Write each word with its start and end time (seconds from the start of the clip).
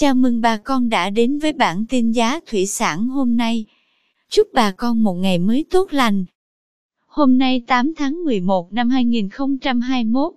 Chào 0.00 0.14
mừng 0.14 0.40
bà 0.40 0.56
con 0.56 0.88
đã 0.88 1.10
đến 1.10 1.38
với 1.38 1.52
bản 1.52 1.84
tin 1.88 2.12
giá 2.12 2.40
thủy 2.46 2.66
sản 2.66 3.08
hôm 3.08 3.36
nay. 3.36 3.64
Chúc 4.28 4.48
bà 4.52 4.70
con 4.70 5.02
một 5.02 5.14
ngày 5.14 5.38
mới 5.38 5.64
tốt 5.70 5.92
lành. 5.92 6.24
Hôm 7.06 7.38
nay 7.38 7.62
8 7.66 7.94
tháng 7.94 8.24
11 8.24 8.72
năm 8.72 8.90
2021, 8.90 10.32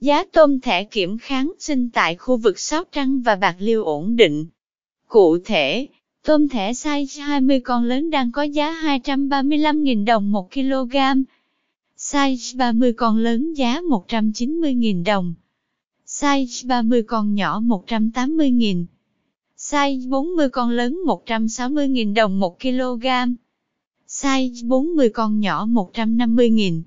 giá 0.00 0.24
tôm 0.32 0.60
thẻ 0.60 0.84
kiểm 0.84 1.18
kháng 1.18 1.52
sinh 1.58 1.90
tại 1.90 2.16
khu 2.16 2.36
vực 2.36 2.58
Sóc 2.58 2.88
Trăng 2.92 3.22
và 3.22 3.36
Bạc 3.36 3.56
Liêu 3.58 3.84
ổn 3.84 4.16
định. 4.16 4.46
Cụ 5.08 5.38
thể, 5.44 5.86
tôm 6.24 6.48
thẻ 6.48 6.72
size 6.72 7.24
20 7.26 7.60
con 7.60 7.84
lớn 7.84 8.10
đang 8.10 8.32
có 8.32 8.42
giá 8.42 8.72
235.000 8.82 10.04
đồng 10.04 10.32
1 10.32 10.52
kg, 10.52 10.96
size 11.98 12.58
30 12.58 12.92
con 12.92 13.16
lớn 13.16 13.54
giá 13.54 13.80
190.000 13.80 15.04
đồng 15.04 15.34
size 16.20 16.66
30 16.66 17.02
con 17.02 17.34
nhỏ 17.34 17.60
180.000, 17.60 18.84
size 19.56 20.08
40 20.08 20.48
con 20.48 20.70
lớn 20.70 20.96
160.000 21.06 22.14
đồng 22.14 22.40
1 22.40 22.56
kg, 22.60 23.06
size 24.06 24.66
40 24.66 25.08
con 25.08 25.40
nhỏ 25.40 25.66
150.000, 25.66 26.82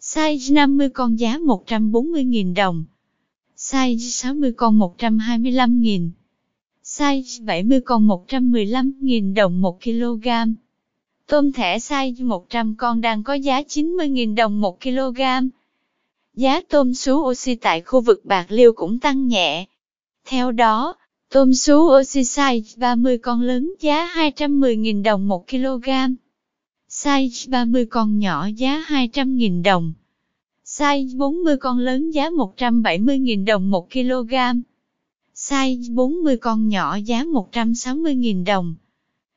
size 0.00 0.54
50 0.54 0.88
con 0.88 1.18
giá 1.18 1.38
140.000 1.38 2.54
đồng, 2.54 2.84
size 3.56 3.98
60 3.98 4.52
con 4.52 4.78
125.000, 4.78 6.10
size 6.84 7.44
70 7.44 7.80
con 7.80 8.06
115.000 8.06 9.34
đồng 9.34 9.60
1 9.60 9.78
kg. 9.84 10.28
Tôm 11.26 11.52
thẻ 11.52 11.78
size 11.78 12.26
100 12.26 12.74
con 12.74 13.00
đang 13.00 13.22
có 13.22 13.34
giá 13.34 13.60
90.000 13.60 14.34
đồng 14.34 14.60
1 14.60 14.80
kg. 14.80 15.20
Giá 16.36 16.60
tôm 16.68 16.94
sú 16.94 17.16
oxy 17.16 17.54
tại 17.54 17.80
khu 17.82 18.00
vực 18.00 18.24
Bạc 18.24 18.46
Liêu 18.48 18.72
cũng 18.72 18.98
tăng 18.98 19.28
nhẹ. 19.28 19.66
Theo 20.26 20.52
đó, 20.52 20.94
tôm 21.30 21.54
sú 21.54 21.76
oxy 22.00 22.20
size 22.20 22.76
30 22.76 23.18
con 23.18 23.40
lớn 23.40 23.74
giá 23.80 24.12
210.000 24.14 25.02
đồng 25.02 25.28
1 25.28 25.48
kg. 25.48 25.88
Size 26.90 27.50
30 27.50 27.86
con 27.86 28.18
nhỏ 28.18 28.46
giá 28.56 28.84
200.000 28.88 29.62
đồng. 29.62 29.92
Size 30.64 31.16
40 31.16 31.56
con 31.56 31.78
lớn 31.78 32.10
giá 32.10 32.30
170.000 32.30 33.44
đồng 33.44 33.70
1 33.70 33.90
kg. 33.90 34.34
Size 35.34 35.94
40 35.94 36.36
con 36.36 36.68
nhỏ 36.68 36.96
giá 36.96 37.24
160.000 37.24 38.44
đồng. 38.44 38.74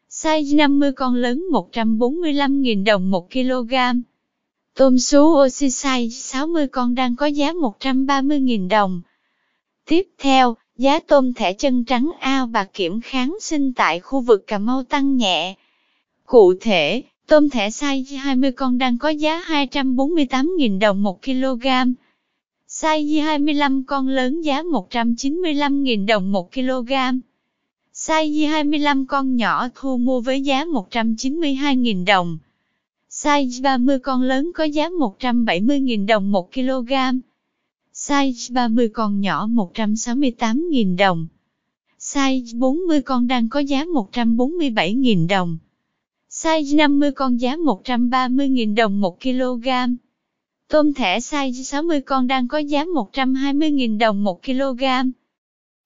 Size 0.10 0.56
50 0.56 0.92
con 0.92 1.16
lớn 1.16 1.44
145.000 1.52 2.84
đồng 2.84 3.12
1 3.12 3.32
kg. 3.32 3.74
Tôm 4.80 5.00
sú 5.00 5.44
oxy 5.46 5.68
size 5.68 6.10
60 6.10 6.68
con 6.68 6.96
đang 6.96 7.16
có 7.16 7.26
giá 7.26 7.52
130.000 7.52 8.70
đồng. 8.70 9.02
Tiếp 9.86 10.08
theo, 10.18 10.58
giá 10.78 11.00
tôm 11.00 11.34
thẻ 11.34 11.54
chân 11.54 11.86
trắng 11.86 12.12
ao 12.20 12.48
bạc 12.48 12.70
kiểm 12.74 13.02
kháng 13.02 13.38
sinh 13.42 13.74
tại 13.74 14.00
khu 14.00 14.22
vực 14.22 14.48
Cà 14.48 14.58
Mau 14.58 14.84
tăng 14.84 15.18
nhẹ. 15.18 15.56
Cụ 16.26 16.54
thể, 16.62 17.04
tôm 17.28 17.50
thẻ 17.50 17.70
size 17.70 18.18
20 18.18 18.52
con 18.52 18.78
đang 18.78 18.98
có 18.98 19.10
giá 19.10 19.42
248.000 19.48 20.80
đồng 20.80 21.04
1 21.04 21.22
kg. 21.24 21.68
Size 22.70 23.24
25 23.24 23.84
con 23.84 24.08
lớn 24.08 24.42
giá 24.42 24.62
195.000 24.62 26.06
đồng 26.06 26.32
1 26.32 26.54
kg. 26.54 26.92
Size 27.94 28.50
25 28.50 29.06
con 29.06 29.36
nhỏ 29.36 29.68
thu 29.76 29.98
mua 29.98 30.22
với 30.22 30.42
giá 30.42 30.66
192.000 30.66 32.06
đồng. 32.06 32.38
Size 33.24 33.62
30 33.62 34.00
con 34.00 34.22
lớn 34.22 34.52
có 34.56 34.64
giá 34.64 34.90
170.000 34.90 36.06
đồng 36.06 36.32
1 36.32 36.54
kg. 36.54 36.94
Size 37.94 38.54
30 38.54 38.90
con 38.90 39.22
nhỏ 39.22 39.48
168.000 39.48 40.98
đồng. 40.98 41.28
Size 42.00 42.60
40 42.60 43.02
con 43.02 43.28
đang 43.28 43.50
có 43.50 43.60
giá 43.60 43.86
147.000 43.86 45.28
đồng. 45.28 45.58
Size 46.30 46.76
50 46.76 47.12
con 47.12 47.40
giá 47.42 47.56
130.000 47.56 48.76
đồng 48.76 49.02
1 49.02 49.22
kg. 49.22 49.68
Tôm 50.68 50.94
thẻ 50.94 51.20
size 51.20 51.64
60 51.64 52.02
con 52.02 52.28
đang 52.28 52.48
có 52.48 52.58
giá 52.58 52.84
120.000 52.84 53.98
đồng 53.98 54.24
1 54.24 54.44
kg. 54.44 54.84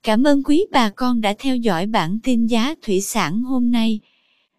Cảm 0.03 0.23
ơn 0.23 0.44
quý 0.44 0.65
bà 0.71 0.89
con 0.89 1.21
đã 1.21 1.33
theo 1.39 1.55
dõi 1.55 1.85
bản 1.85 2.19
tin 2.23 2.45
giá 2.45 2.75
thủy 2.81 3.01
sản 3.01 3.41
hôm 3.41 3.71
nay. 3.71 4.00